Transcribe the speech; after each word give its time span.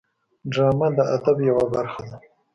ډرامه 0.53 0.87
د 0.97 0.99
ادب 1.15 1.37
یوه 1.49 1.65
برخه 1.75 2.01
ده 2.09 2.17